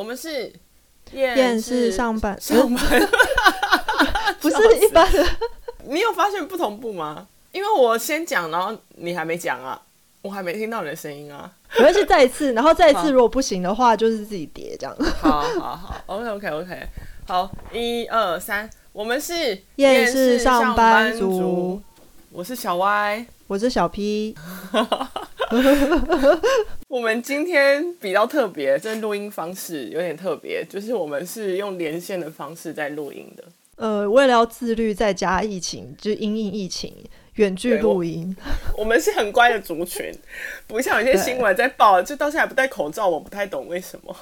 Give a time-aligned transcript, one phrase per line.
[0.00, 0.50] 我们是
[1.12, 3.08] 厌世上班上班，
[4.40, 5.26] 不是一般的。
[5.84, 7.28] 你有发现不同步吗？
[7.52, 9.78] 因为我先讲，然后你还没讲啊，
[10.22, 11.52] 我还没听到你的声音啊。
[11.76, 14.96] 我要去再一次，然后再一次，如果不行的话，就是自己叠这样。
[15.20, 16.88] 好好好，OK OK OK，
[17.26, 21.82] 好，一二三，我们是厌世上班族，
[22.32, 24.34] 我是小 Y，我是小 P。
[26.88, 33.44] 我们今天比较特别，这录音方式有点特别，就是我们是用连线的方式在录音的。
[33.76, 36.94] 呃，为了要自律，再加疫情，就因应疫情，
[37.34, 38.36] 远距录音
[38.74, 38.78] 我。
[38.82, 40.12] 我们是很乖的族群，
[40.66, 44.14] 不像有些新闻在报，就到现在还不戴口罩，我不太懂为什么。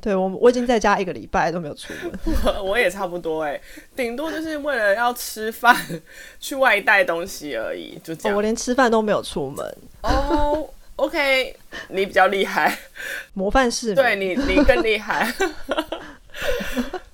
[0.00, 2.12] 对我，我已经在家一个礼拜都没有出门。
[2.44, 3.60] 我， 我也差不多哎，
[3.94, 5.76] 顶多就是为了要吃饭
[6.38, 8.34] 去外带东西而已，就这样。
[8.34, 9.76] 哦，我连吃饭都没有出门。
[10.02, 11.54] 哦、oh,，OK，
[11.88, 12.78] 你比较厉害，
[13.34, 13.94] 模范市民。
[13.96, 15.30] 对你，你更厉害。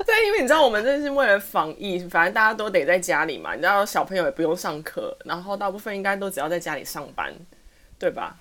[0.07, 3.55] 对，因为你知道，我们这是为了防疫，反正大家都得在家里嘛。
[3.55, 7.35] 你知道，小朋友也不用上课，然后大部分应该都只要在家里上班，
[7.99, 8.37] 对吧？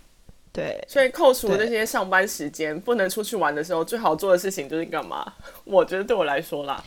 [0.56, 0.81] 对。
[0.88, 5.34] 所以扣除那些上班时间，不能出去玩的时候，最好做的事情就是干嘛？
[5.66, 6.84] 我觉得对我来说啦，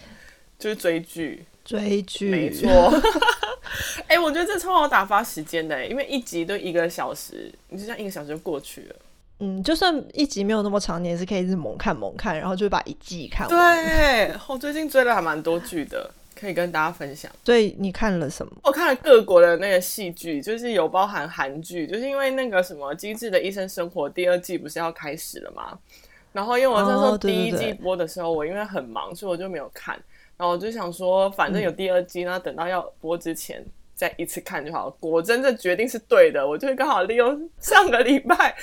[0.59, 1.45] 就是追剧。
[1.65, 2.67] 追剧，没错。
[4.09, 8.97] 哎、欸，我觉得这超好打发时间的，因为一集都一个小时，你就这样一个小时就过去了。
[9.41, 13.87] 嗯，就算一集没有那么长，你也是可以一直猛看猛看，然后就把一季看完。
[13.87, 17.31] 对，我最近追了还蛮多剧的，可以跟大家分享。
[17.45, 18.53] 所以你看了什么？
[18.63, 25.79] 我看了各国的那个戏剧，就是有包含韩剧，就是因为那个什么《机智的医生生活》第二季不是要开始了吗？
[26.33, 29.99] 然后因为我那时候第一季播的时候，我因为很忙，所以我就没有看。
[30.37, 33.65] 然后我就想说，反正有第二季，那、嗯、等到要播之前
[33.95, 34.89] 再一次看就好。
[35.01, 38.55] 果真这决定是对的，我就刚好利用上个礼拜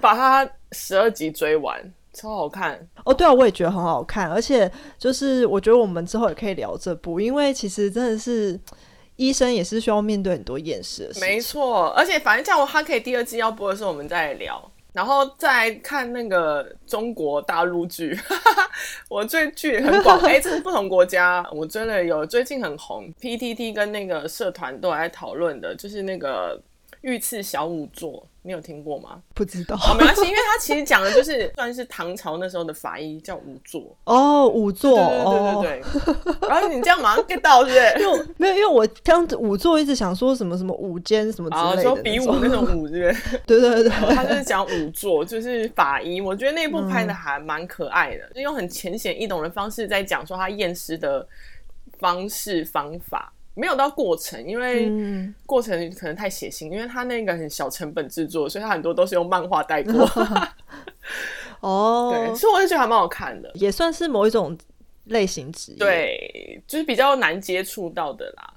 [0.00, 1.78] 把它十二集追完，
[2.12, 3.14] 超好看哦。
[3.14, 8.58] 对啊，我也觉得很好看，而且就是我觉得我们之后也可以聊这部，因为其实真的是
[9.16, 11.20] 医生也是需要面对很多厌世的事。
[11.20, 14.70] 没错，而且反正像我哈可以第二季要播的时候，我们再来聊。
[14.92, 18.18] 然后再看那个中国大陆剧，
[19.08, 26.60] 我追剧很广， 哎，这是不同国家，我真的有最近很红，PTT 跟那个社团都还在讨论的，就是那个
[27.02, 28.26] 御赐小仵作。
[28.42, 29.20] 你有听过吗？
[29.34, 36.48] 不知道，哦，没关系，因为他其实讲的就是 算是唐朝那时候的法医叫仵作哦，仵作，对对对对对。
[36.48, 38.04] 然后你这样马上 get 到是不是？
[38.04, 43.38] 因 为没有，因为我刚仵作一直想说什么什么舞间什么之类的，说比武那种武，是不是？
[43.46, 46.20] 对对对，他就是讲仵作，就是法医。
[46.20, 51.26] 我觉得那部拍的还蛮可爱的，嗯、就用很浅显易懂的方式在讲说他验尸的
[51.98, 53.32] 方式方法。
[53.54, 54.90] 没有到过程，因为
[55.44, 60.08] 过程可能太血腥，嗯、因为他那个很小成本制作，所以他很多都是用漫画带过。
[61.60, 64.56] 哦， 对，所以我就觉得还蛮好看的，也算是某一种
[65.06, 68.54] 类型职业，对，就是比较难接触到的啦。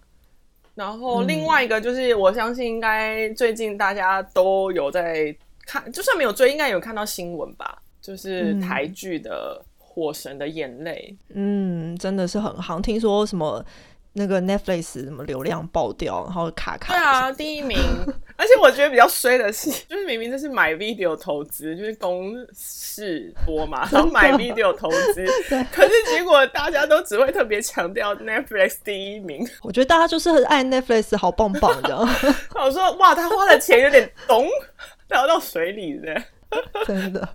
[0.76, 7.81] 然后另外一个就是，我相信应该最近大家都有在看，就算没有追，应该有看到新闻吧？
[8.02, 13.66] 就是台剧的《火神的眼泪》，嗯，真的是很好，听说什么。
[14.13, 16.94] 那个 Netflix 什么流量爆掉，然后卡卡。
[16.94, 17.78] 对啊，第一名。
[18.35, 25.63] 而且我觉得比较衰的是，就是明明这是买 video 投资，就是公视播嘛，然后买 video 投资， 对。
[25.72, 29.47] 可是结果大家都只会特别强调 Netflix 第一名。
[29.62, 31.95] 我觉得大家就是很爱 Netflix，好棒棒的。
[32.56, 34.47] 我说哇，他花的钱有点咚
[35.07, 36.24] 掉到水里的。
[36.85, 37.28] 真的，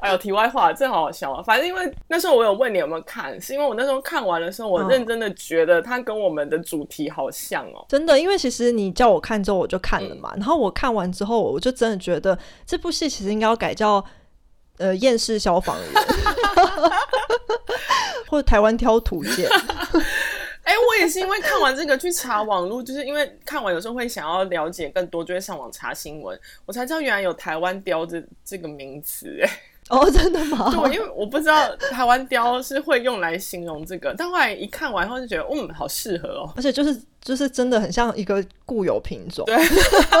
[0.00, 1.42] 哎呦，题外话，这好好笑啊！
[1.42, 7.86] 反正因为那时候我有问你有没有看，是因为我那时候看完的时候，我认真的觉得它跟我们的主题好像哦、喔。
[7.88, 10.30] 真的，因为其实你叫我看之后，我就看了嘛。
[10.34, 14.04] 嗯、然后我看完之后，我就真的觉得这部戏其实应该要改叫
[14.78, 16.02] 呃厌世消防员，
[18.28, 19.48] 或者台湾挑土舰。
[20.62, 29.40] 哎、欸，我也是因为看完这个去查网络，就是因为看完有时候会想要了解更多，就会上网查新闻，我才知道原来有台湾雕这这个名词。
[29.42, 29.50] 哎，
[29.90, 30.70] 哦， 真的吗？
[30.70, 39.56] 对，因为我不知道台湾雕是会用来形容这个，但后来一看完后就觉得，嗯，好适合哦，而且就是就是真的很像一个固有品种，对，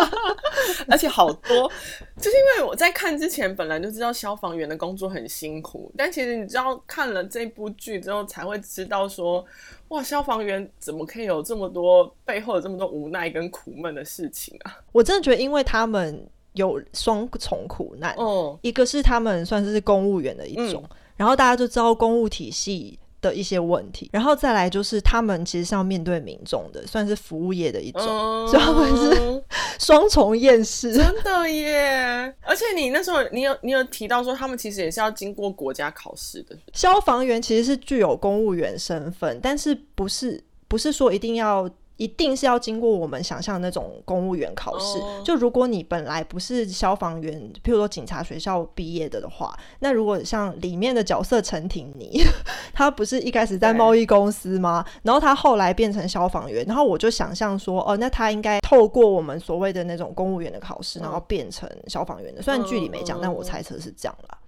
[0.88, 1.70] 而且好多，
[2.18, 9.44] 就是因为我在看之前本来就知道消防员的工作很辛苦，但其实你知道看了这部剧之后才会知道说。
[9.90, 14.78] 哇，消防员怎么可以有这么多背后有这么多无奈跟苦闷的事情啊？
[14.92, 16.24] 我真的觉得，因为他们
[16.54, 18.14] 有双重苦难。
[18.16, 29.44] 哦、嗯，一个是他们算是公务员的一种，嗯、然后大家就知道公务体系的一些问题，然后再来就是他们其实是要面对民众的，算是服务业的一种，嗯、所以他们是
[29.78, 32.34] 双重厌世，真的耶！
[32.40, 36.56] 而且你那时候你有你有提到说，他们其实也是要经过国家考试的。
[36.72, 41.68] 消防员其实是具有公务员身份，但是不是不是说一定要。
[42.00, 44.98] 一定是要经过我们想象的那种公务员考试。
[44.98, 45.22] Oh.
[45.22, 52.22] 就如果你本来不是消防员，譬如说警察学校毕业的的话，那如果像里面的角色陈婷妮，
[52.72, 54.82] 他不是一开始在贸易公司吗？
[55.02, 62.40] 然后他后来变成消防员，然后我就想象说，哦，那他应该透过我们所谓的那种公务员的考试，然后变成消防员的。
[62.40, 64.38] 虽然剧里没讲，但我猜测是这样啦。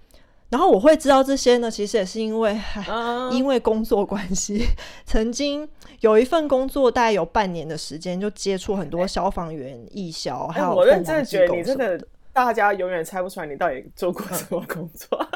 [0.53, 2.55] 然后我会知道这些呢，其实也是因为
[2.87, 4.67] ，uh, 因为工作关系，
[5.07, 5.67] 曾经
[6.01, 10.75] 有一份工作，大概有半年的时间，就接触很多消防员、义消，还有。
[10.75, 11.99] 我认真的觉得你真的，
[12.35, 15.09] 大家永远猜不出来你到底做过什么工作。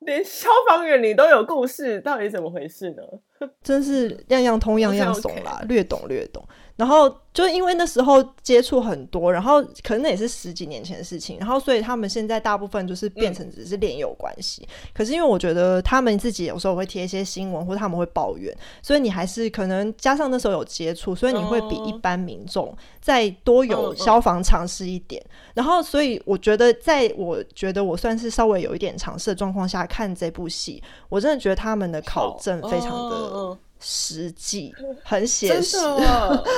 [0.00, 3.02] 连消防员你都有故事，到底怎么回事呢？
[3.62, 6.42] 真是样样通，样样懂啦，略懂略懂。
[6.80, 14.62] 然后就因为那时候接触很多，然后可能那也是十几年前的事情，然后所以他们现在大部分就是变成只是恋友关系。
[14.62, 25.22] 嗯、可是因为我觉得他们自己有时候会贴一些新闻，或者他们会抱怨，所以你还是可能加上那时候有接触，所以你会比一般民众再多有消防常识一点。
[25.52, 33.58] 然后所以我觉得，在我觉得我算是稍微有一点尝试的状况下看这部戏，我真的觉得他们的考证非常的。
[33.80, 35.78] 实际很写实，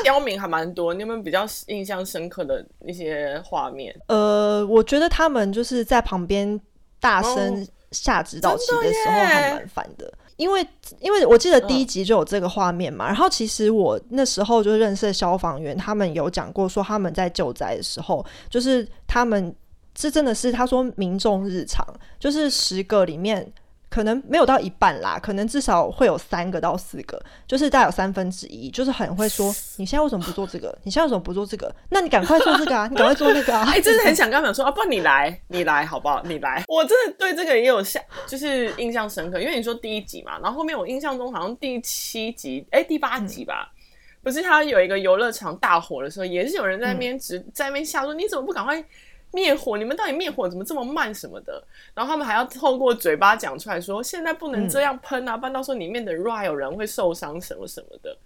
[0.02, 0.92] 刁民 还蛮多。
[0.92, 3.94] 你有没有比较印象深刻的一些画面？
[4.08, 6.60] 呃，我觉得他们就是在旁边
[6.98, 10.66] 大声下指导棋的时候还蛮烦的，因为
[10.98, 13.06] 因为我记得第一集就有这个画面嘛。
[13.06, 19.54] 然后其实我那时候就认识的消防员，他们有讲过说他们在救灾的时候，就是他们
[19.94, 21.86] 这真的是他说民众日常，
[22.18, 23.52] 就是十个里面。
[23.92, 30.74] 可能没有到一半啦，可能至少会有三个到四个，就是大概有三分之一，就是很会说， 你现在为什么不做这个？
[30.82, 31.70] 你现在为什么不做这个？
[31.90, 32.88] 那你赶快做这个啊！
[32.90, 33.64] 你赶快做那个啊！
[33.68, 36.22] 哎、欸，真的很想跟他们说啊，不然你来，你来好不好？
[36.24, 43.76] 你来，我真的对这个也有像，就是印象深刻，因为你说第一集嘛，然后后面我印象中好像第七集，哎、欸，第八集吧，嗯、
[44.22, 48.82] 不是他有一个游乐场大火的时候，也是有人在那边直、嗯、在那边下说，你怎么不赶快？
[49.32, 51.62] 灭火，你们到底灭火怎么这么慢什么的？
[51.94, 58.16] 然后他们还要透过嘴巴讲出来说，现在不能这样喷啊，不然到时候里面的 r 有人会受伤什么什么的，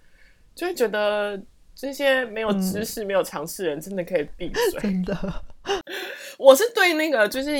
[0.54, 1.40] 就会觉得
[1.74, 4.80] 这些没有知识、嗯、没有常识的人真的可以闭嘴。
[4.80, 5.42] 真的，
[6.38, 7.50] 我是对那个就是。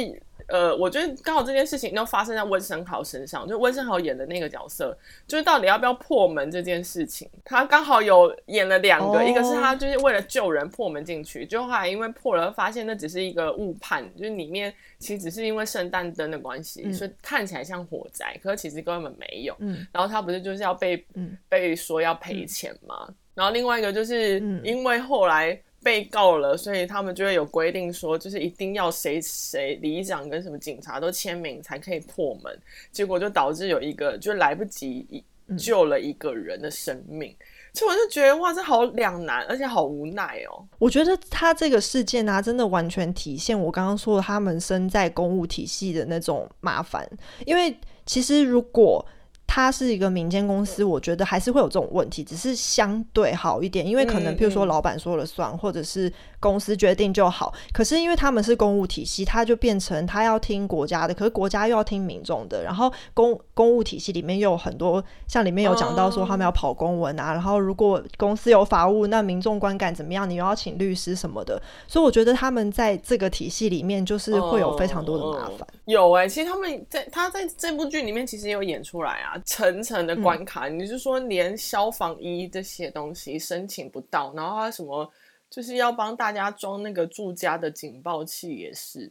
[0.49, 4.97] 呃，我觉得刚好这件事情都发生在温生豪身上，就温生豪演的那个角色，
[5.27, 9.29] 就是到底要不要破门这件事情，他刚好有演了两个，oh.
[9.29, 19.55] 一个是他就是为了救人破门进去，就后来因为破了，发现那只是一个误判，就是里面其实只是因为圣诞灯的关系，嗯、所以看起来像火灾，可是其实根本没有。
[19.59, 23.07] 嗯，然后他不是就是要被、嗯、被说要赔钱吗？
[23.09, 25.61] 嗯、然后另外一个就是因为后来。
[25.87, 32.61] 被告了，所以他们就会有规定说，就是一定要谁谁里长跟什么警察都签名才可以破门。
[32.91, 35.23] 结果就导致有一个就来不及
[35.57, 37.31] 救了一个人的生命。
[37.31, 40.67] 嗯、所以我就觉得哇，这好两难，而且好无奈哦。
[40.81, 47.09] 我觉得他这个事件啊，真的完全体现我刚刚说的他们身在公务体系的那种麻烦。
[47.45, 47.73] 因为
[48.05, 49.07] 其实如果
[49.47, 57.55] 它是一个民间公司，我觉得还是会有这种问题，只是相对好一点，因为可能譬如说老板说了算，嗯、或者是公司决定就好。
[57.73, 62.63] 可是因为他们是公务体系，他就变成他要听国家的，可是国家又要听民众的。
[62.63, 70.29] 然后公公务体系里面又有很多，像里面有讲到说他们要跑公文啊，嗯、然后如果公司有法务，那民众观感怎么样？
[70.29, 71.61] 你又要请律师什么的。
[71.87, 75.67] 所以我觉得他们在这个体系里面就是会有非常多的麻烦。
[75.87, 79.41] 有哎、欸，其实他们在他在这部剧里面其实也有演出来啊。
[79.47, 85.09] 层层的关卡，嗯、你就说连消防衣这些东西申请不到，然后他什么
[85.49, 89.11] 就是要帮大家装那个住家的警报器，也是，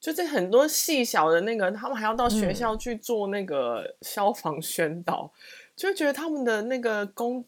[0.00, 5.38] 就这很多细小的那个，他们还要到学校去做那个消防宣导，嗯、
[5.76, 7.44] 就觉得他们的那个工，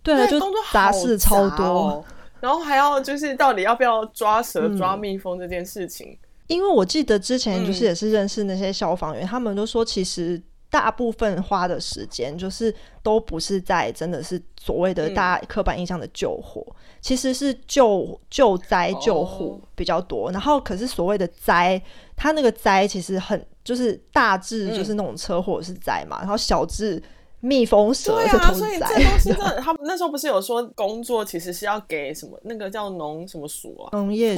[0.00, 2.04] 对，就工作杂事超多，
[2.40, 10.40] 然后还要就是到底要不要抓蛇、抓蜜蜂这件事情，嗯、因为我记得之前就是也是认识那些消防员，嗯、他们都说其实。
[10.70, 20.28] 大部分花的时间就是都不是在真的是所谓的大家刻板印象的救火，嗯、其实是救救灾救护比较多。
[20.28, 21.80] 哦、然后可是所谓的灾，
[22.16, 27.02] 它那个灾其实很就是大致就是那种车祸是灾嘛，嗯、然后小至
[27.40, 28.52] 蜜蜂蛇是灾。
[28.52, 33.88] 所以这东西真的，他们那时候不是有说工作其实是要给什么那个叫农什么署啊？
[33.96, 34.34] 农业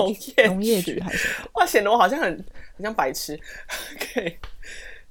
[0.46, 1.28] 农业局还是？
[1.54, 2.30] 哇，显得我好像很
[2.76, 3.37] 很像白痴。
[4.14, 4.32] 可以。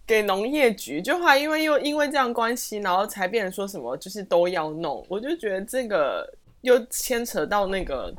[0.10, 6.28] 给农业局，就还因为又因为这样关系，然后才变成说什么就是都要弄，我就觉得这个
[6.62, 8.12] 又牵扯到那个。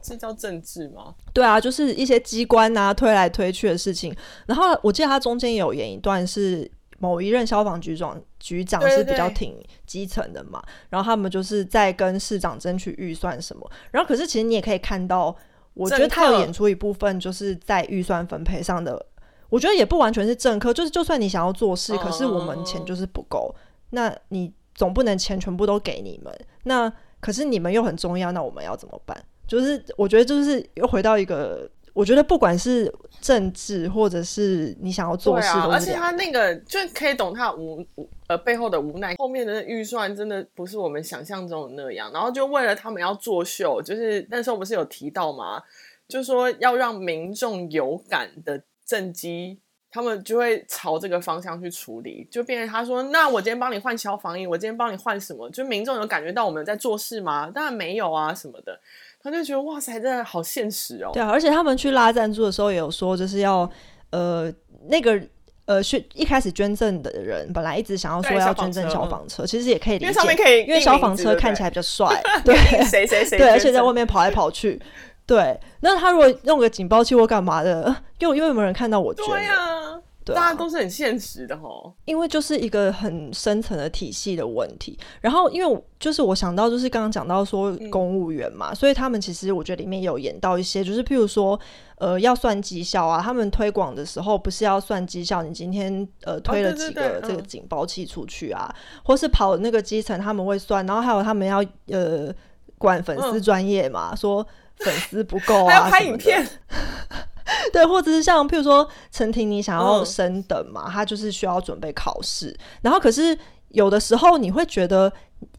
[0.00, 1.14] 这叫政治吗？
[1.34, 4.14] 对啊，就是一些机关啊推来推去的事情。
[4.46, 13.70] 然后我记得他中间有演一段是某一任消防局长局长是比较挺基层的嘛，对对对，然后他们就是在跟市长争取预算什么。
[13.90, 15.34] 然后可是其实你也可以看到，
[15.74, 19.04] 我觉得他有演出一部分就是在预算分配上的，
[19.48, 23.54] 我觉得也不完全是政客，就是就算你想要做事，可是我们钱就是不够，
[23.90, 26.32] 那你总不能钱全部都给你们，
[26.64, 29.16] 那可是你们又很重要，那我们要怎么办？
[29.46, 37.82] 就是我觉得，就是又回到一个，我觉得不管是政治或者是你想要做事，而且他那个就可以懂他无
[38.26, 39.16] 呃背后的无奈。
[39.16, 45.62] 后面的预算真的不是我们想象中的那样，然后就为了他们要作秀，就是那时候不是有提到吗？
[46.06, 57.50] 就说要让民众有感的政绩，他们就会朝这个方向去处理，就变成他说：“那我今天帮你换消防衣，我今天帮你换什么？”就民众有感觉到我们在做事吗？
[57.54, 58.80] 当然没有啊，什么的。
[59.22, 61.10] 他就觉得哇塞，真的好现实哦。
[61.12, 63.70] 对啊，而且他们去拉赞助的时候也有说，就是要
[64.10, 64.50] 呃
[64.88, 65.20] 那个
[65.66, 72.08] 呃，去一开始捐赠的人本来一直想要说要捐赠消防车，其实也可以理解，因为上面可以，因为消防车看起来比较帅，
[72.42, 74.80] 对，谁谁谁，对，而且在外面跑来跑去，
[75.28, 75.60] 对。
[75.82, 79.24] 那他如果弄个警报器或干嘛的， 又因为有没有人看到我捐？
[79.24, 80.00] 对啊。
[80.28, 84.98] 啊、大家都是很现实的吼，因为就是一个很深层的体系的问题。
[85.22, 91.58] 然后，因为就是我想到，就是刚刚讲到说公务员嘛，嗯、所以他们其实我觉得里面有演到一些，就是譬如说，
[91.96, 93.22] 呃，要算绩效啊。
[93.22, 95.42] 他们推广的时候不是要算绩效？
[95.42, 102.30] 你今天呃推了几个这个警报器出去啊，哦、对对对，或是跑那个基层他们会算，然后还有他们要呃
[102.76, 104.46] 管粉丝专业嘛，嗯、说
[104.84, 106.46] 粉丝不够啊，还要拍影片。
[107.72, 112.54] 对，或者是像譬如说陈婷，你想要升等嘛，嗯、他就是需要准备考试。
[112.82, 113.36] 然后，可是
[113.68, 115.10] 有的时候你会觉得，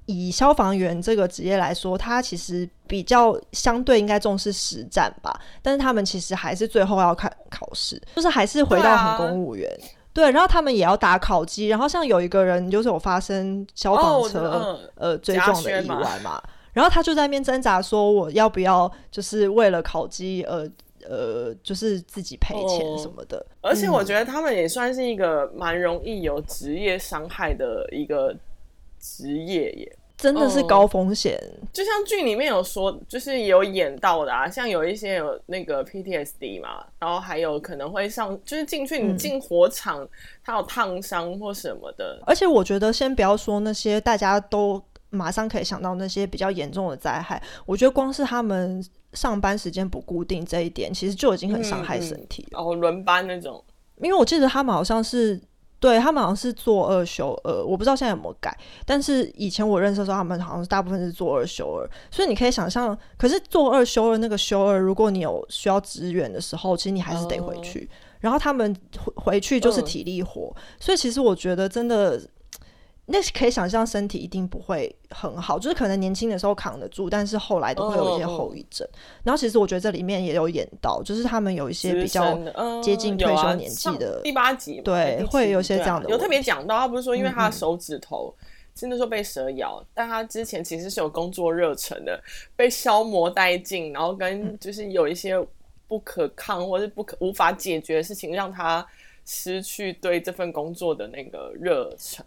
[0.06, 5.40] 以消防员这个职业来说，他其实比较相对应该重视实战吧。
[5.64, 9.68] 但是他们其实还是最后要看考试，就是还是回到很公务员。
[10.14, 11.68] 对，然后他们也要打考绩。
[11.68, 16.42] 然后像有一个人就是有发生消防车、哦、呃追撞的意外嘛，
[16.74, 20.70] 然后他就在那边挣扎说，我要不要就是为了烤鸡而。
[21.10, 28.36] 呃，就是自己赔钱什么的，哦，而且我觉得他们也算是一个蛮容易有职业伤害的一个
[29.00, 31.40] 职业耶，真的是高风险。
[31.42, 40.10] 嗯，就像剧里面有说，就是有演到的啊，像有一些有那个 PTSD 嘛，然后还有可能会上，就是进去你进火场，嗯，
[40.44, 42.22] 他有烫伤或什么的。
[42.28, 44.80] 而且我觉得，先不要说那些大家都
[45.10, 48.84] 马上可以想到那些比较严重的灾害，我觉得光是他们。
[49.14, 52.60] 上班时间不固定这一点，其实就已经很伤害身体了。
[52.60, 53.60] 嗯嗯、哦，轮班那种，
[54.04, 55.42] 因为我记得他们好像是，
[55.80, 58.56] 对他们好像是做二休二，我不知道现在有没有改。
[58.86, 67.90] 但是以前我认识的时候，他们好像是大部分是做二休二，所以你可以想象，可是做二休二那个休二，如果你有需要支援的时候，其实你还是得回去。
[67.92, 72.22] 嗯、然后他们回回去就是体力活，嗯、所以其实我觉得真的。
[73.12, 78.88] 那可以想象，身体一定不会很好，就是可能年轻的时候扛得住，但是后来都会有一些后遗症。
[78.88, 79.22] Oh, oh.
[79.24, 82.38] 然后其实我觉得这里面也有演到，就是他们有一些比较
[82.84, 86.10] 接近退休年纪的、嗯啊、第八集，对，会有一些这样的、啊。
[86.12, 88.32] 有特别讲到，他不是说因为他的手指头
[88.76, 92.22] 真的说被蛇咬，嗯、但他之前其实是有工作热忱的，
[92.56, 95.36] 被消磨殆尽，然后跟就是有一些
[95.88, 98.86] 不可抗或是不可无法解决的事情，让他
[99.26, 102.24] 失去对这份工作的那个热忱。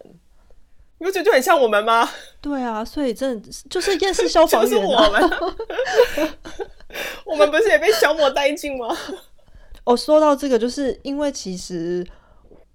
[1.03, 2.09] 你不觉得就很像我们吗？
[2.39, 4.87] 对啊，所以真的就是厌世消防员、啊。
[4.87, 6.31] 我们，
[7.27, 8.95] 我们不是也被消磨殆尽吗？
[9.83, 12.07] 哦，说到这个，就是因为其实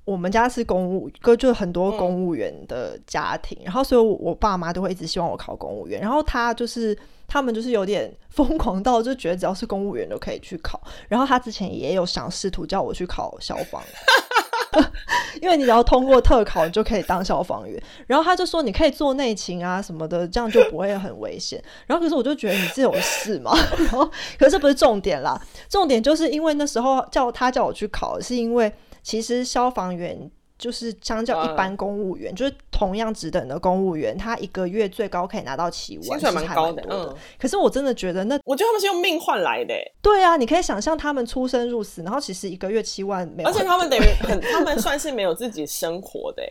[0.04, 6.94] 我们家是公务，哥就很多公务员的家庭，嗯、然后所以我爸妈都会一直希望我考公务员，然后他就是
[7.26, 13.82] 他们就是有点疯狂到就觉得只要是公务员都可以去考，然后他之前也有想试图叫我去考消防。
[15.40, 17.82] 因为你只要通过特考，你就可以当消防员。
[18.06, 21.62] 然后他就说你可以做内勤啊什么的，这样就不会很危险。
[21.86, 23.56] 然后可是我就觉得你这有事嘛？
[23.78, 28.72] 然后可是不是重点啦，重点就是因为那时候叫他叫我去考，是因为
[29.02, 30.30] 其实消防员。
[30.58, 36.84] 就是相较一般公务员，uh, 就是同样职等的公务员，他一个月最高可以拿到七万，薪水蛮高的。
[36.90, 39.74] 嗯，可是我真的觉得那，我觉得他们是用命换来的。
[40.02, 46.42] 对啊，你可以想象他们出生入死，然后其实一个月七万没有，而且他们等于很，他们算是没有自己生活的。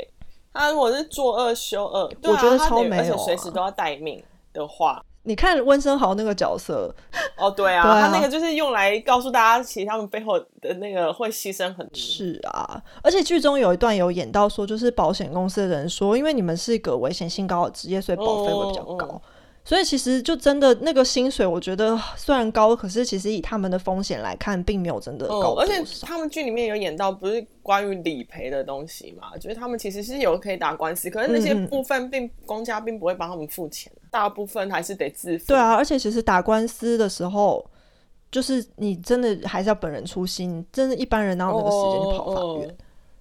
[0.54, 4.24] 他如果是做二休二，对啊，我觉得超没有，而且随时都要待命
[4.54, 6.90] 的话，你看温生豪那个角色，
[7.38, 11.90] 哦，对啊，对啊，他那个就是用来告诉大家，其实他们背后的那个会牺牲很多。
[11.94, 19.22] 是啊，而且剧中有一段有演到说，就是保险公司的人说，因为你们是一个危险性高的职业，所以保费会比较高。
[19.68, 25.56] 所以其实就真的那个薪水，我觉得虽然高，可是其实以他们的风险来看，并没有真的高。
[25.56, 29.36] 而且他们剧里面有演到，不是关于理赔的东西嘛？
[29.38, 35.48] 就是他们其实是有可以打官司，可是那些部分并公家并不会帮他们付钱，大部分还是得自付。
[35.48, 37.70] 对啊，而且其实打官司的时候，
[38.32, 42.78] 就是你真的还是要本人出心，真的一般人哪有那个时间去跑法院？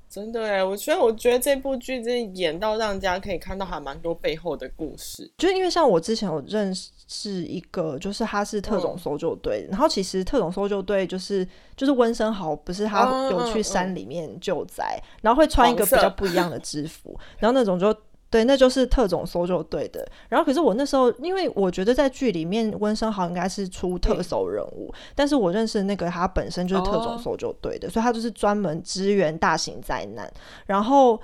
[0.08, 5.30] 真的哎，我所以我觉得这部剧真的演到让人家可以看到还蛮多背后的故事。
[5.38, 11.46] 就因为像我之前有认识一个，就是他是特种搜救队，嗯、然后其实特种搜救队就是
[11.76, 17.94] 就是温生豪，不是他有去山里面救灾，嗯嗯嗯、然后会穿一个比较不一样的制服，然后那种就。
[18.28, 20.06] 对，那就是特种搜救队的。
[20.28, 30.30] 然后，可是我那时候，因为我觉得在剧里面温生豪应该是出特搜人物，嗯、但是我认识的那个他本身就是特种搜救队的，哦、所以他就是专门支援大型灾难。
[30.66, 31.18] 然后，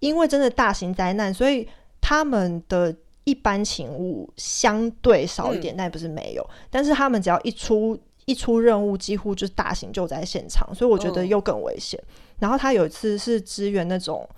[0.00, 1.66] 因为真的大型灾难，所以
[2.02, 2.94] 他们的
[3.24, 6.46] 一般勤务相对少一点，嗯、但也不是没有。
[6.70, 11.98] 但是他们只要一出一出任务，几乎就是大型救灾现场，所以我觉得又更危险。
[11.98, 12.06] 哦、
[12.40, 14.28] 然后他有一次是支援那种。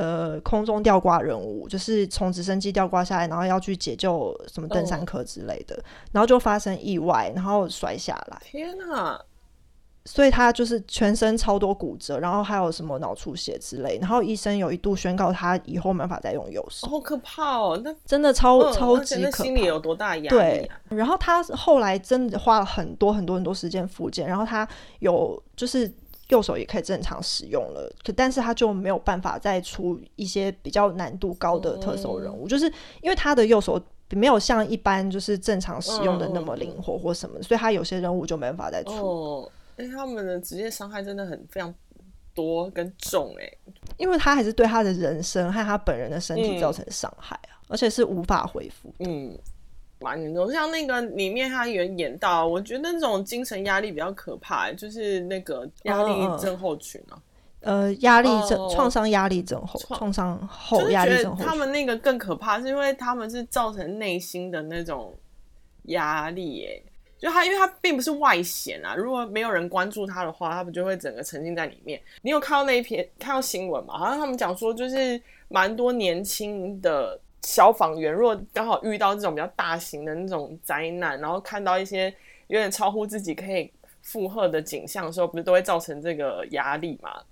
[0.00, 5.84] 呃，空中吊挂任务就是从直升机吊挂下来，然后要去解救什么登山客之类的，oh.
[6.12, 8.40] 然后就发生意外，然后摔下来。
[8.42, 9.20] 天哪！
[10.06, 16.88] 所以他就是全身超多骨折，然后还有什么脑出血之类，然后医生有一度宣告他以后没办法再用右手。
[16.88, 17.78] 好可怕哦！
[17.84, 19.44] 那真的超、嗯、超级可怕。
[19.44, 20.30] 心里有多大压力、啊？
[20.30, 20.70] 对。
[20.96, 24.66] 然后他后来真的花了很多很多很多时间复健，然后他
[25.00, 25.92] 有就是。
[26.30, 32.66] 右手也可以正常使用了，可但是他就没有办法再出一些比较难度高的特搜人物，嗯、就是
[33.02, 38.92] 因为他的右手没有像一般就是正常使用的那么灵活或什么，嗯、所以他有些任务就没办法再出。
[38.92, 41.74] 哦，哎，他们的职业伤害真的很非常
[42.34, 43.50] 多跟重哎，
[43.96, 48.92] 因为他还是对他的人生和他本人的身体造成伤害啊，嗯、而且是无法恢复。
[49.00, 49.38] 嗯。
[50.02, 57.20] 蛮严重，像那个里面他有演到，我觉得那种精神压力比较可怕，就是那个压力症候群啊，
[57.60, 61.44] 呃，压力症、创伤压力症候、创伤后压力症候。
[61.44, 65.14] 他们那个更可怕，是因为他们是造成内心的那种
[65.84, 66.82] 压力，耶。
[67.18, 72.00] 就他，因为他并不是外显啊，如果没有人关注他的话，他不就会整个沉浸在里面。
[72.22, 73.98] 你有看到那一篇看到新闻吗？
[73.98, 77.20] 好像他们讲说，就是蛮多年轻的。
[77.42, 82.14] 消防员如果刚好遇到这种比较大型的那种灾难，然后看到一些
[82.48, 83.72] 有点超乎自己可以
[84.02, 87.22] 负荷的景象的时候，不是都会造成这个压力嘛？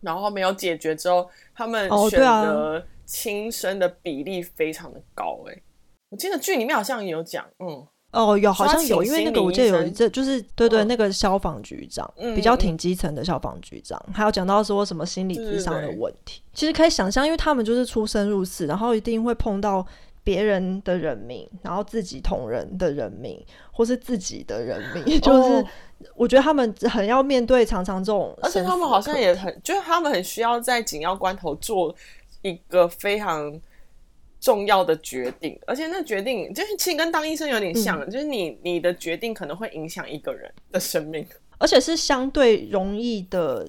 [0.00, 5.52] 然后没有解决之后，他们选择轻生的比例非常的高，欸。
[5.52, 5.62] 哎，
[6.10, 7.86] 我记得剧里面好像也有讲，嗯。
[8.14, 16.40] 哦，有好像有，因为那个我记得有一这就是对对，那个消防局长、嗯、比较挺基层的消防局长，还有讲到说什么心理智商的问题。
[16.52, 19.84] 其实可以想象，因为他们就是出生入死，然后一定会碰到
[20.22, 25.66] 别人的人命，然后自己同人的人命，或是自己的人命， 就是
[26.14, 31.94] 我觉得他们很要面对常常这种，而且他们好像也很，就是他们很需要在紧要关头做
[32.42, 33.60] 一个非常。
[34.44, 41.26] 重要的决定，而且那决定就是其实跟当医生有点像，嗯、就是你你的决定可能会影响一个人的生命，
[41.56, 43.66] 而且是相对容易的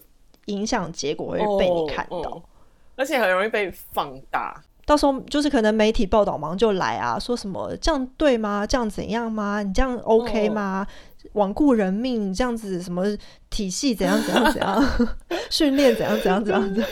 [0.47, 2.41] 影响结果会被你看到，哦嗯，
[2.97, 4.61] 而且很容易被放大。
[4.85, 8.67] 到时候就是可能媒体报道忙就来啊，说什么这样对吗？
[8.67, 9.63] 这样怎样吗？
[9.63, 10.85] 你这样 OK 吗？
[11.33, 13.03] 罔顾、哦、人命这样子什么
[13.49, 15.09] 体系怎样怎样怎样
[15.49, 16.83] 训练怎样怎样怎样的。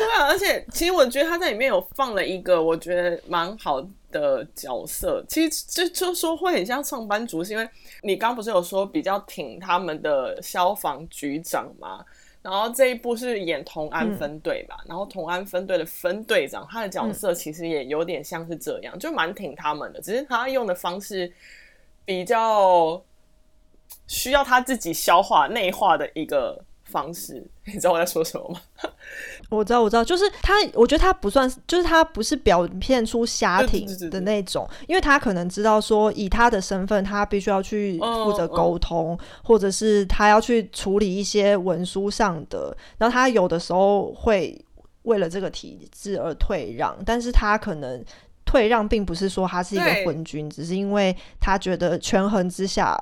[0.00, 7.68] 对啊，而且其实我觉得他在里面有放了一个我觉得蛮好的角色，其实就就说会很像上班族，是因为
[8.02, 12.02] 你刚不是有说比较挺他们的消防局长吗？
[12.40, 21.30] 然后这一部是演同安分队吧，嗯、然后同安分队的分队长他的角色其实也有点像是这样，嗯、就蛮挺他们的，只是他用的方式
[22.06, 23.02] 比较
[24.06, 26.58] 需要他自己消化内化的一个。
[26.90, 28.60] 方式， 你知道我在说什么吗？
[29.48, 44.62] 我知道，我知道，就是他，我觉得他不算，就是他不是表现出瞎挺的那种，因为他可能知道说，以他的身份，他必须要去负责沟通，嗯嗯、或者是他要去处理一些文书上的，然后他有的时候会
[45.02, 48.04] 为了这个体制而退让，但是他可能
[48.44, 52.96] 退让并不是说他是一个昏君，只是因为他觉得权衡之下。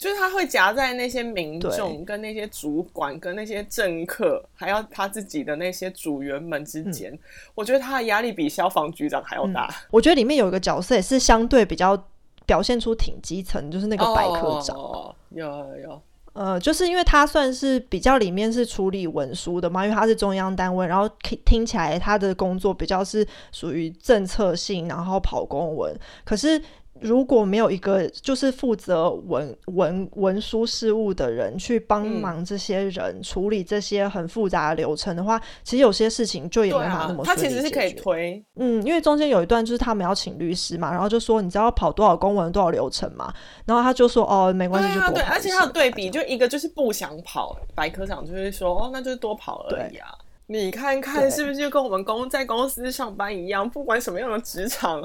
[0.00, 7.12] 就是他会夹在那些民众、跟那些主管、跟那些政客，还要他自己的那些组员们之间。
[7.12, 7.18] 嗯、
[7.54, 9.66] 我觉得他的压力比消防局长还要大。
[9.66, 12.02] 嗯、我觉得里面有一个角色也是相对比较
[12.46, 14.74] 表现出挺基层，就是那个白科长。
[14.74, 16.02] 哦，有有有。
[16.32, 26.58] 呃，就是因为他算是比较里面是处理文书的嘛，因为他是中央单位，然后听听起来他的工作比较是属于政策性，然后跑公文，可是。
[26.98, 43.32] 如果没有一个就是负责文文文书事务的人去帮忙这些人处理这些很复杂的流程的话，嗯、其实有些事情就也没法那么顺利、啊、他其实是可以推，嗯，因为中间有一段就是他们要请律师嘛，然后就说你知道要跑多少公文多少流程嘛，
[43.64, 50.08] 然后他就说哦没关系就多跑对、啊、对，而且他有对比，就一个就是不想跑，白科长就会说哦那就是多跑而已啊，
[50.48, 55.02] 你看看是不是就跟我们公在公司上班一样，不管什么样的职场。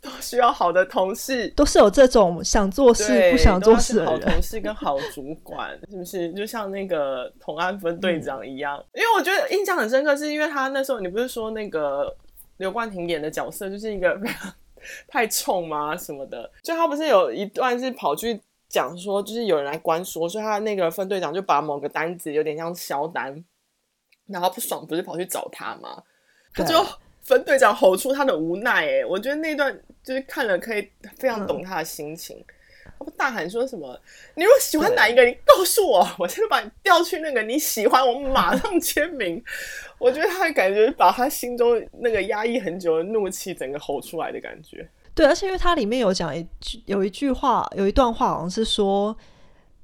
[0.00, 6.32] 都需要好的同事，都是有这种想做事不想做事的好同事跟好主管， 是不是？
[6.34, 12.14] 就像那个同安分队长一样，嗯、因为我觉得印象很深刻，是因为他那时候你不是说那个
[12.58, 14.52] 刘冠廷演的角色就是一个非 常
[15.08, 15.96] 太冲吗？
[15.96, 16.50] 什么的？
[16.62, 23.44] 就他不是有一段是跑去讲说，就是有人来关说，所以他那个分队长就把某个单子有点像销单，
[24.26, 26.02] 然后不爽不是跑去找他吗？
[26.54, 26.84] 他就。
[27.22, 32.36] 分队长吼出他的无奈，哎，我觉得那段就是看了可以非常懂他的心情。
[32.38, 33.98] 嗯、他不大喊说什么
[34.34, 39.42] ：“你如果喜欢哪一个，你告诉我， 我现在把你调去那个你喜欢，我马上签名。
[39.98, 44.88] ”我觉得他的感觉把他心中那个压抑很久的怒气整个吼出来的感觉。
[45.14, 49.16] 对，而且因为他里面有讲一句，有一句话，有一段话好像是说：“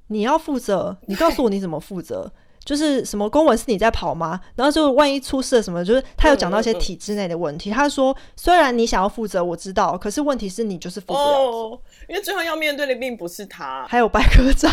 [0.07, 2.29] 你要负责，你告诉我你怎么负责。”
[2.65, 4.39] 就是什么公文是你在跑吗？
[4.55, 7.69] 然后就万一出事了什么，就是他有讲到一些体制内的问题。
[7.69, 14.71] 嗯嗯嗯、他说，虽然你想要负责，我知道，可是问题是你就是负责哦，因为最后要面对的并不是他，还有白科长。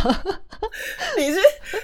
[1.16, 1.40] 你是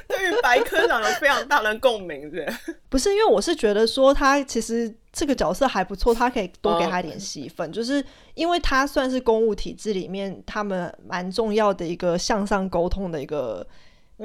[0.06, 2.46] 对于白科长有非常大的共鸣，是？
[2.88, 13.66] 不是，因为我是觉得说他其实这个角色还不错，他可以多给他一点戏份，哦、就是因为他算是公务体制里面他们蛮重要的一个向上沟通的一个。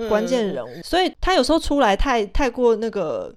[0.10, 3.34] 关键人物，嗯、所以他有时候出来太太过那个，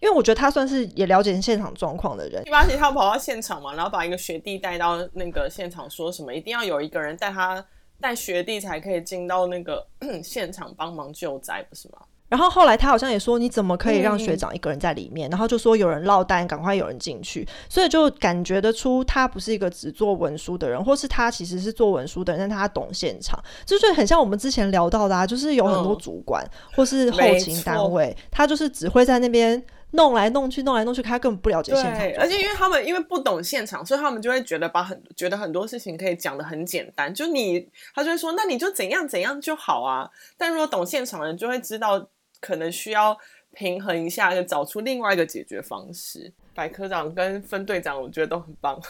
[0.00, 2.42] 因为我觉得他算是也了解现场状况的人。
[2.46, 7.64] 一般其实他跑到现场嘛，然后把一个学弟带到那个现场，说什么一定要有一个人带他
[8.00, 9.86] 带学弟才可以进到那个
[10.22, 11.98] 现场帮忙救灾，不是吗？
[12.28, 15.28] 然后后来他好像也说，你怎么可以让学长一个人在里面？
[15.28, 17.46] 嗯、然后就说有人落单，赶快有人进去。
[17.68, 23.40] 所以就感觉得出他不是一个只做文书的人，或是他其实是做文书的人，但他懂现场。
[23.64, 31.94] 这就很像我们之前聊到的，啊，就是有很多主管，嗯、或是后勤单位，他就是只会在那边弄来弄去，弄来弄去，他根本不了解现场。
[32.18, 37.14] 而且因为他们因为不懂现场，所以他们就会觉得把很觉得很多事情可以讲的很简单。
[37.14, 40.10] 就你他就会说，那你就怎样怎样就好啊。
[40.36, 42.08] 但如果懂现场的人就会知道。
[42.40, 43.16] 可能需要
[43.52, 46.32] 平衡一下，就找出另外一个解决方式。
[46.54, 48.80] 白科长跟分队长，我觉得都很棒。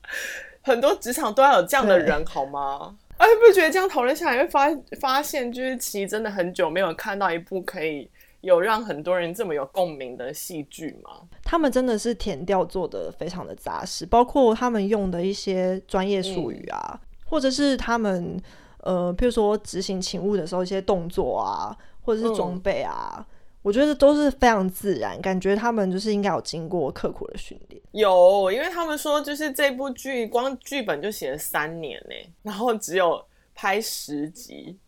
[0.62, 2.96] 很多职场都要有这样的人，好吗？
[3.16, 4.68] 哎，不觉得这样讨论下来会发
[5.00, 8.10] 发现，就是其实真的很久没有看到一部可以
[8.42, 11.22] 有让很多人这么有共鸣的戏剧吗？
[11.42, 18.38] 他们真的是填调做的非常的扎实，包括他们用的一些专业术语啊，嗯、或者是他们
[18.80, 21.74] 呃，譬如说执行勤务的时候一些动作啊。
[22.06, 23.24] 或者是装备啊，嗯、
[23.62, 27.82] 我觉得都是非常自然，感觉他们就是应该有经过刻苦的训练。
[27.90, 33.22] 有，因为他们说就是这部剧光剧本就写了三年呢，然后只有
[33.54, 34.78] 拍十集。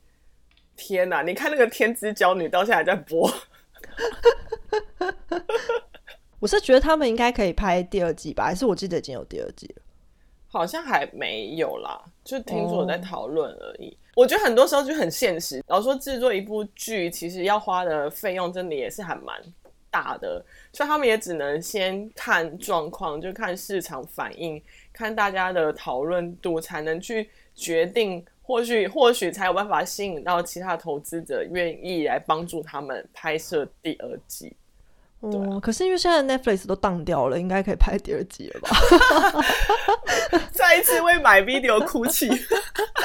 [0.76, 3.28] 天哪，你看那个《天之娇女》到现在还在播。
[6.38, 8.44] 我是觉得他们应该可以拍第二季吧？
[8.44, 9.82] 还是我记得已经有第二季了？
[10.46, 13.86] 好像还没有啦，就听说我在讨论而已。
[13.88, 13.96] Oh.
[14.18, 19.40] 我觉得很多时候就很现实，然后说制作一部剧，其实要花的费用真的也是还蛮
[19.92, 24.60] 大的，所以他们也只能先看状况，就看市场反应，
[24.92, 34.52] 看大家的讨论度，才能去决定，或许或许才有办法吸引到其他投资者愿意来帮助他们拍摄第二季。
[35.20, 38.70] 哦，啊、可是因为现在 Netflix 都当掉了，应该可以拍第二季了吧？
[40.52, 42.28] 再一次为买 video 哭泣。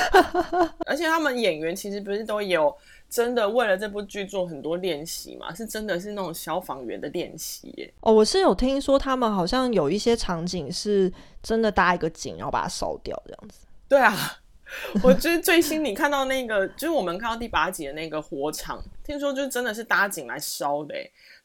[0.86, 2.76] 而且他们演员其实不是都有
[3.10, 5.54] 真的为了这部剧做很多练习嘛？
[5.56, 7.94] 是真的是那种消防员的练习耶。
[8.02, 13.66] 哦，我是有听说他们好像有一些场景是真的搭一个景，然后把它烧掉这样子。
[13.88, 14.38] 对啊。
[15.04, 20.96] 我就是最新你看到那个，就是我们看到第八集的那个火场，听说就真的是搭景来烧的，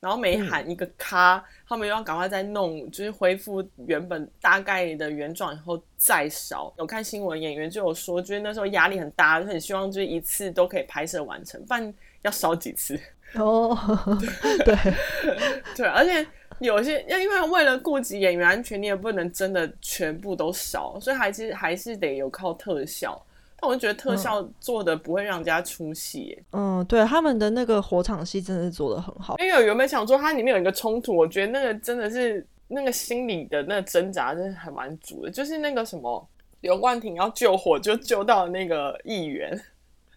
[0.01, 6.73] 然后每喊一个咔，嗯、他们又要赶快再弄，就是恢复原本大概的原状以后再烧。
[6.79, 12.99] 有看新闻演员就有说，就是那时候压力很大，就很希望就是一次都可以拍摄完成，不然要烧几次。
[13.35, 13.77] 哦，
[14.65, 14.77] 对
[15.77, 16.27] 对，而且。
[16.67, 23.21] 有些要因为为了顾及演员安全，你也不能真的全部都烧，所以还是还是得有靠特效。
[23.61, 26.39] 但我就觉得特效做的不会让人家出戏。
[26.53, 29.37] 嗯，对，他们的那个火场戏真的是做的很好。
[29.39, 31.17] 因为有没有想说它里面有一个冲突？
[31.17, 35.31] 我觉得那个真的是那个心理的那个挣扎，真的还蛮足的。
[35.31, 36.25] 就是那个什么
[36.61, 39.61] 刘冠廷要救火，就救到那个议员。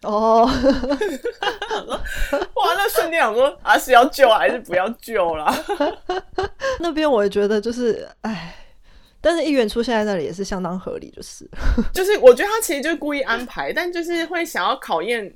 [0.02, 0.44] 哦，
[2.54, 2.74] 哇！
[2.74, 5.52] 那瞬间想说，啊，是要救还是不要救啦？
[6.80, 8.56] 那边我也觉得就是，哎。
[9.24, 11.48] 但是议员出现在那里也是相当合理，就是，
[11.94, 15.32] 就是我觉得他其实就是故意安排，但就是会想要考验，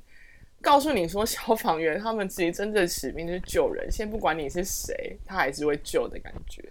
[0.61, 6.61] 告诉你说消防员他们自己真正的使命就是救人，先不管你是谁，他还是会救的感觉。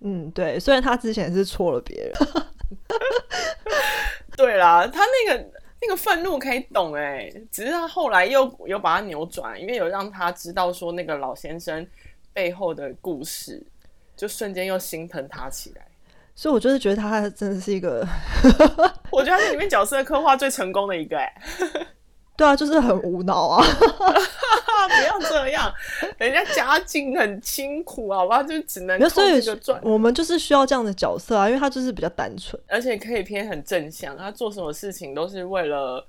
[0.00, 2.12] 嗯，对，虽然他之前是错了别人，
[4.34, 5.44] 对啦，他那个
[5.82, 11.86] 那个愤怒可以懂哎，只是他后来又有把它扭转，因为有让他知道说那个老先生
[12.32, 13.60] 背后的故事，
[14.16, 15.84] 就瞬间又心疼他起来。
[16.34, 18.06] 所以，我就是觉得他真的是一个，
[19.10, 21.42] 我觉得他是里面角色刻画最成功的一个哎。
[22.34, 23.62] 对啊，就是很无脑啊！
[24.88, 25.72] 不要这样，
[26.18, 29.80] 人家家境很辛苦，好吧，就只能靠这个赚。
[29.82, 36.06] 我们就是需要这样的角色啊，因为他就是比较单纯，而且可以偏很正向，他做什么事情都是为了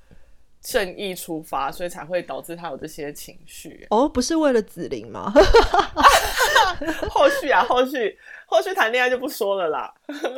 [0.61, 3.85] 正义出发，所以才会导致他有这些情绪。
[3.89, 5.33] 哦，不是为了子玲吗？
[7.09, 8.17] 后续啊，后续。
[8.45, 9.91] 后续谈恋爱就不说了啦，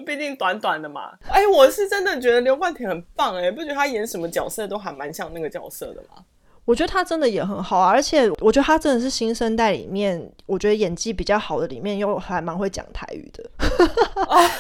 [0.06, 1.12] 毕竟短短的嘛。
[1.28, 6.24] 哎、欸，我是真的觉得刘冠廷很棒哎、欸，不觉得他演什么角色都还蛮像那个角色的吗？
[6.65, 13.43] 我觉得他真的也很好啊，而且我觉得他真的是新生代里面，我觉得演技比较好的里面，又还蛮会讲台语的，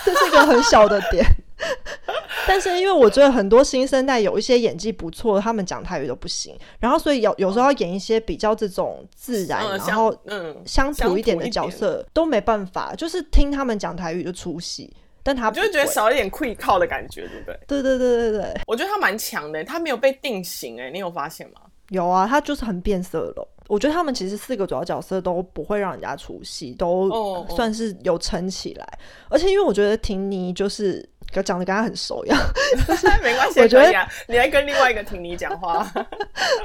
[0.05, 1.25] 这是一个很小的点。
[2.47, 17.59] 但是因为我觉得很多新生代有一些演技不错，他们讲台语都不行，然后所以有有时候要演一些比较这种自然，嗯、然后嗯乡土一点的角色都没办法，就是听他们讲台语就出戏，但他不就觉得少一点愧靠的感觉，对不对？
[17.65, 21.61] 对对对对对，我觉得他蛮强的，他没有被定型哎，你有发现吗？
[21.89, 23.47] 有啊，他就是很变色龙。
[23.67, 28.85] 我觉得他们其实四个主要角色都不会让人家出戏，都算是有撑起来。
[28.85, 29.33] Oh, oh.
[29.35, 31.07] 而且因为我觉得婷妮就是
[31.43, 32.39] 讲的跟他很熟一样，
[33.23, 33.87] 没关系，我觉得
[34.27, 35.91] 你在跟另外一个婷妮讲话。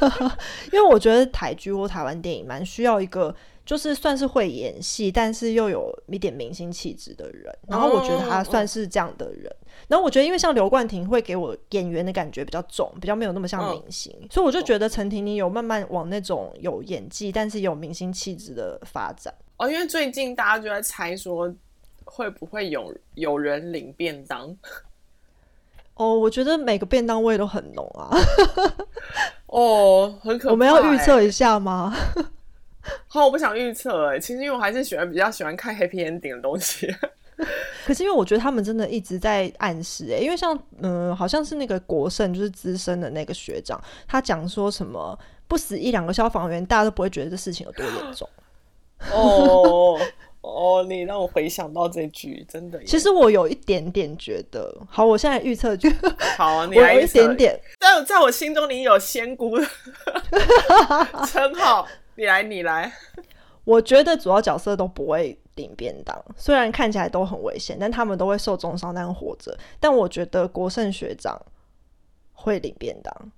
[0.72, 3.34] 因为我觉得台剧或台湾电影蛮需要一个。
[3.70, 7.56] 就是算是会演戏，但是又有一点明星气质的人。
[7.68, 9.46] 然后我觉得他算是这样的人。
[9.60, 19.32] 嗯、然后我觉得，因为像刘冠廷会给我演员的感觉比较重，比较没有那么像明星，嗯、所以我就觉得陈婷婷有慢慢往那种有演技，但是有明星气质的发展。
[19.56, 21.54] 哦，因为最近大家就在猜说，
[22.04, 24.52] 会不会有有人领便当？
[25.94, 28.10] 哦，我觉得每个便当味都很浓啊。
[29.46, 30.50] 哦，很可怕、欸。
[30.50, 31.94] 我们要预测一下吗？
[33.08, 34.18] 好，我不想预测哎。
[34.18, 36.88] 其实因为我还是喜欢比较喜欢看 happy ending 的东西。
[37.86, 48.28] 可是因为我觉得他们真的一直在暗示哎，因为像嗯，好像是那个国胜就是资深的那个学长，他讲说什么不死一两个消防员，大家都不会觉得这事情有多严重。
[49.10, 49.98] 哦
[50.42, 52.82] 哦，你让我回想到这句，真的。
[52.84, 55.88] 其实我有一点点觉得，好，我现在预测就
[56.36, 57.58] 好啊，你来一点点。
[57.78, 59.58] 但在我心中，你有仙姑
[61.26, 61.86] 称号。
[62.20, 62.92] 你来，你来。
[63.64, 69.56] 我觉得主要角色都不会领便当，虽然看起来都很危险，但他们都会受重伤但活着。
[69.78, 71.40] 但我觉得国胜学长
[72.34, 73.32] 会领便当，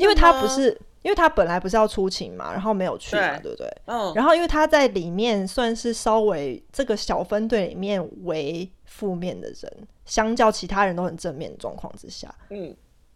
[0.00, 0.70] 因为他不是，
[1.02, 3.76] 因为他本来不是要出勤嘛，然后没有去嘛，对，对不对？
[3.86, 4.12] 嗯。
[4.14, 12.74] 然后因为他在里面算是稍微这个小分队里面为负面的人，相较其他人都很正面的状况之下，嗯。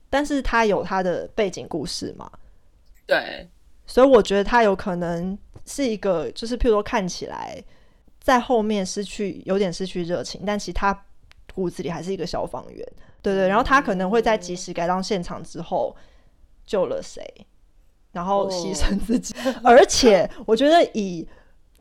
[0.09, 2.31] 但是他有他的背景故事嘛？
[3.05, 3.49] 对。
[3.93, 7.63] 所以我觉得他有可能是一个，就是譬如说看起来
[8.23, 10.99] 在后面失去有点失去热情，但其实他
[11.55, 12.83] 骨子里还是一个消防员，
[13.21, 13.47] 对对。
[13.47, 15.95] 然后他可能会在及时赶到现场之后
[16.65, 17.23] 救了谁，
[18.13, 19.35] 然后牺牲自己。
[19.45, 19.57] Oh.
[19.63, 21.29] 而且我觉得以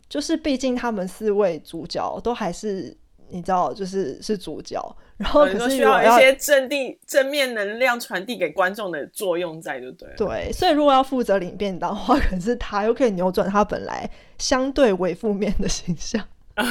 [0.09, 2.97] 就是毕竟他们四位主角都还是。
[3.31, 4.79] 你知道，就是是主角，
[5.17, 10.09] 然后可是需要一些正地正面能量传递给观众的作用在，就对。
[10.17, 16.23] 对，所以如果要负责领便当的话， 可是他又可以扭转他本来相对为负面的形象。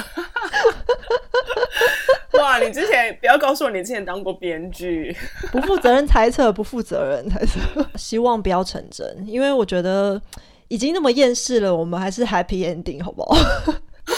[2.34, 5.14] 哇，你之前不要告诉我你之前当过编剧，
[5.50, 10.20] 不负责任猜测，不负责任猜测，希望不要成真，因为我觉得
[10.68, 13.34] 已经那么厌世了，我们还是 happy ending 好不好？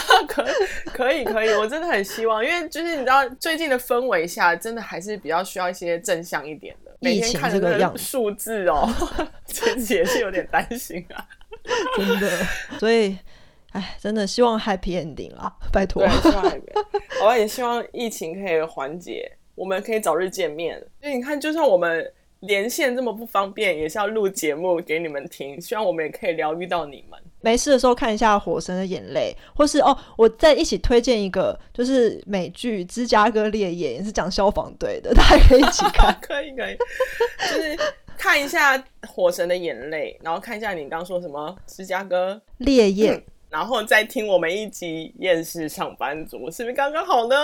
[0.27, 0.45] 可
[0.85, 6.91] 可以可以，我真的很希望，因为就是你知道最近的氛围下，真的还是比较需要一些正向一点的。
[6.99, 8.89] 每天看这个数字哦，
[9.45, 11.27] 其实也是有点担心啊，
[11.97, 12.29] 真的。
[12.79, 13.17] 所以，
[13.71, 16.01] 哎，真的希望 happy ending 啦，拜托。
[16.05, 17.25] 对，希望 happy ending。
[17.25, 20.79] 我也希望疫情可以缓解，我们可以早日见面。
[21.01, 27.19] 所以你看，就算我们连线这么不方便，也是要录节目给你们听，希望我们也可以疗愈到你们。
[27.43, 36.17] 没事的时候看一下《火神的眼泪》，或是哦，我再一起推荐一个，就是美剧《芝加哥烈焰》，也是讲消防队的， 大家可以一起看。
[36.21, 36.77] 可以可以，
[37.51, 37.77] 就是
[38.17, 43.15] 看一下《火神的眼泪》，然后看一下你刚刚说什么《芝加哥烈焰》。
[43.17, 43.23] 嗯
[43.53, 47.35] 然后再听我们一集《厌世上班族》，是不是刚刚好呢？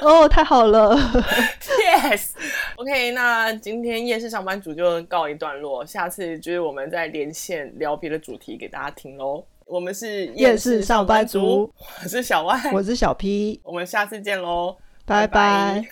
[0.00, 0.94] 哦，太好了，
[1.64, 2.32] Yes。
[2.76, 9.42] OK，那今天厌世上班族就告一段落，下次就是我们再连线聊别的主题给大家听喽。
[9.64, 14.76] 我们是厌世上班族，我是小万，我是小 P，我们下次见喽。
[15.06, 15.86] 拜拜。